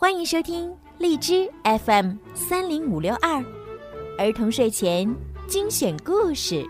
[0.00, 3.44] 欢迎收听荔枝 FM 三零五六二
[4.16, 5.12] 儿童睡前
[5.48, 6.64] 精选故事。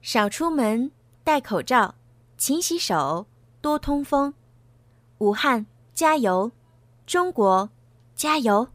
[0.00, 0.90] 少出门，
[1.22, 1.94] 戴口罩，
[2.38, 3.26] 勤洗手，
[3.60, 4.32] 多通风。
[5.18, 6.50] 武汉加油，
[7.04, 7.68] 中国
[8.14, 8.66] 加油！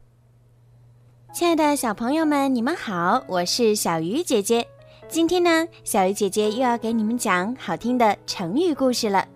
[1.34, 4.68] 亲爱的小朋友们，你们好，我是小鱼姐姐。
[5.10, 9.28] 今天呢，小鱼姐姐又要给你们讲好听的成语故事了。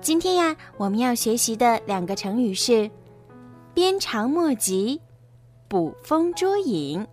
[0.00, 2.88] 今天呀，我们要学习的两个成语是
[3.74, 5.00] “鞭长莫及
[5.68, 7.04] ”“捕风捉影”。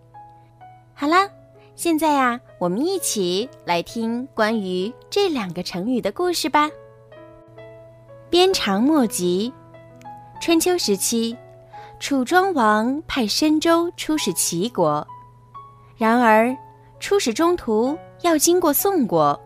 [0.94, 1.28] 好啦，
[1.74, 6.70] 现在呀，我们一起来听关于这两个成语的故事吧。
[8.30, 9.52] “鞭长莫及”，
[10.40, 11.36] 春秋时期，
[11.98, 15.06] 楚庄王派申州出使齐国，
[15.96, 16.56] 然而
[17.00, 19.38] 出使中途要经过宋国，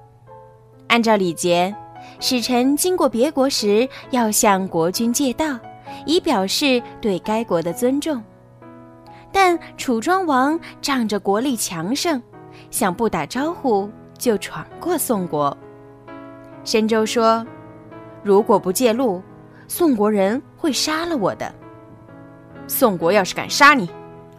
[0.89, 1.75] 按照礼节。
[2.19, 5.59] 使臣经过别国时，要向国君借道，
[6.05, 8.23] 以表示对该国的尊重。
[9.33, 12.21] 但楚庄王仗着国力强盛，
[12.71, 15.57] 想不打招呼就闯过宋国。
[16.65, 17.47] 申州说
[18.23, 19.23] ：“如果不借路，
[19.69, 21.55] 宋国人会杀了我的。
[22.67, 23.89] 宋国要是敢杀你，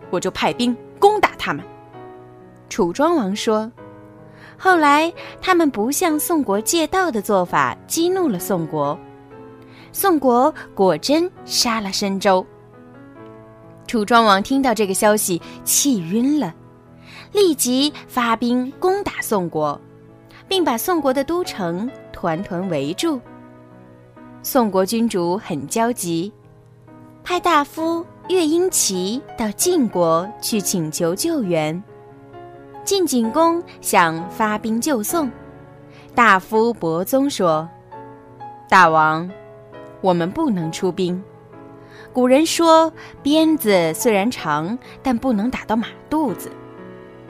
[0.10, 1.66] 我就派兵攻打他们。”
[2.70, 3.72] 楚庄王说。
[4.64, 8.96] 后来，他们不向宋国借道的做法激怒了宋国，
[9.92, 12.46] 宋国果真杀了申州。
[13.88, 16.54] 楚庄王听到这个消息，气晕了，
[17.32, 19.82] 立即发兵攻打宋国，
[20.48, 23.20] 并把宋国的都城团团围住。
[24.44, 26.32] 宋国君主很焦急，
[27.24, 31.84] 派大夫乐英齐到晋国去请求救援。
[32.92, 35.32] 晋景公想发兵救宋，
[36.14, 37.70] 大夫伯宗说
[38.68, 39.32] ：“大王，
[40.02, 41.24] 我们不能出兵。
[42.12, 42.92] 古人说，
[43.24, 46.52] 鞭子虽然长，但不能打到马肚子。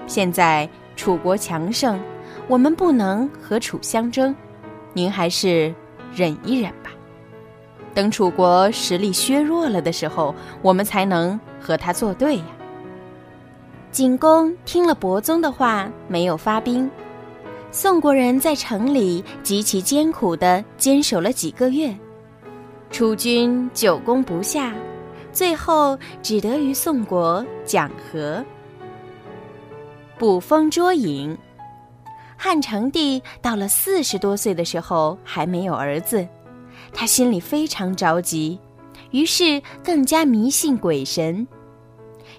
[0.07, 2.01] 现在楚国强盛，
[2.47, 4.35] 我们不能和楚相争，
[4.93, 5.71] 您还是
[6.11, 6.89] 忍一忍吧。
[7.93, 12.45] 等楚国实力削弱了的时候，我们才能和他作对呀。”
[13.91, 16.89] 景公听了伯宗的话，没有发兵。
[17.71, 21.93] 宋国人在城里极其艰苦地坚守了几个月，
[22.89, 24.73] 楚军久攻不下，
[25.33, 28.43] 最后只得与宋国讲和。
[30.17, 31.37] 捕风捉影，
[32.37, 36.25] 汉成帝到了四十多岁的时候还没有儿子，
[36.93, 38.57] 他心里非常着急，
[39.09, 41.45] 于是更加迷信鬼神。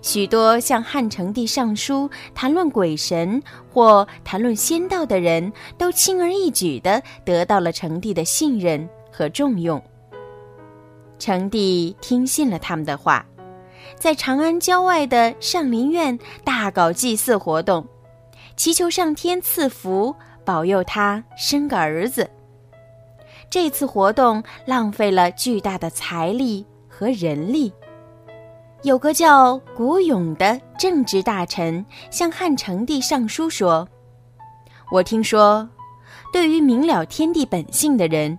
[0.02, 3.40] 许多向汉成帝上书谈论鬼神
[3.72, 9.80] 或谈论仙道的人都轻而易举地得到了成帝的信任和重用。
[11.20, 13.24] 成帝听信了他们的话，
[13.94, 17.86] 在长安郊外的上林苑大搞祭祀活动，
[18.56, 20.12] 祈求上天赐福
[20.44, 22.28] 保佑他生个儿子。
[23.48, 27.72] 这次活动浪费了巨大的财力和人力。
[28.82, 33.88] 有个叫古勇的正直大臣向汉成帝上书说
[34.91, 35.69] ：“我听说，
[36.32, 38.37] 对于明了天地本性的人，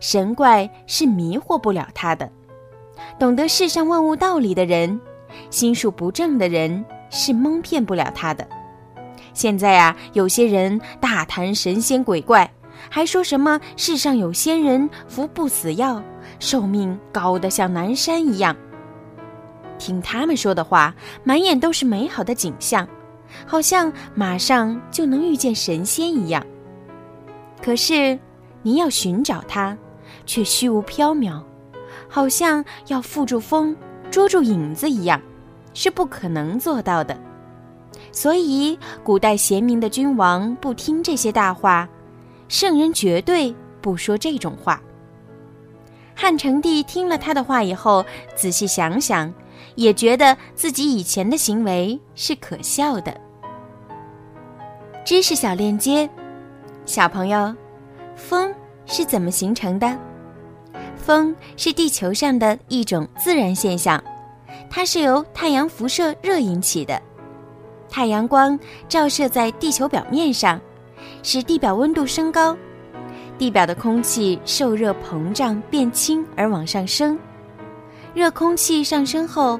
[0.00, 2.26] 神怪是迷惑不了他的；
[3.18, 4.98] 懂得世上万物道理的人，
[5.50, 8.48] 心术不正的人是蒙骗不了他的。
[9.34, 12.50] 现在啊，有些人大谈神仙鬼怪，
[12.88, 16.02] 还说什么世上有仙人服不死药，
[16.38, 18.56] 寿命高得像南山一样。”
[19.82, 20.94] 听他们说的话，
[21.24, 22.86] 满眼都是美好的景象，
[23.44, 26.46] 好像马上就能遇见神仙一样。
[27.60, 28.16] 可是，
[28.62, 29.76] 你要寻找他，
[30.24, 31.42] 却虚无缥缈，
[32.08, 33.76] 好像要缚住风、
[34.08, 35.20] 捉住影子一样，
[35.74, 37.18] 是不可能做到的。
[38.12, 41.88] 所以，古代贤明的君王不听这些大话，
[42.46, 44.80] 圣人绝对不说这种话。
[46.14, 48.06] 汉成帝听了他的话以后，
[48.36, 49.34] 仔细想想。
[49.74, 53.14] 也觉得自己以前的行为是可笑的。
[55.04, 56.08] 知识小链接，
[56.86, 57.54] 小朋友，
[58.14, 58.54] 风
[58.86, 59.98] 是怎么形成的？
[60.96, 64.02] 风是地球上的一种自然现象，
[64.70, 67.00] 它是由太阳辐射热引起的。
[67.90, 70.60] 太阳光照射在地球表面上，
[71.22, 72.56] 使地表温度升高，
[73.36, 77.18] 地表的空气受热膨胀变轻而往上升。
[78.14, 79.58] 热空气上升后，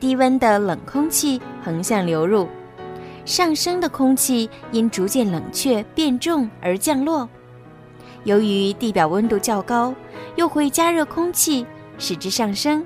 [0.00, 2.48] 低温的冷空气横向流入，
[3.24, 7.28] 上升的空气因逐渐冷却变重而降落。
[8.24, 9.94] 由于地表温度较高，
[10.34, 11.64] 又会加热空气，
[11.96, 12.84] 使之上升，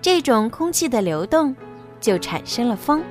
[0.00, 1.54] 这种空气的流动
[2.00, 3.02] 就产生了风。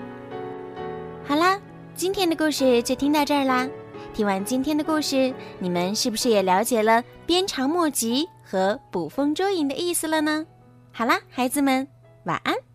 [1.24, 1.60] 好啦，
[1.94, 3.70] 今天的故事就听到这儿啦。
[4.14, 10.46] 听完今天的故事，你们是不是也了解了“鞭长莫及”和“捕风捉影”的意思了呢？
[10.94, 11.88] 好啦，孩子们，
[12.26, 12.71] 晚安。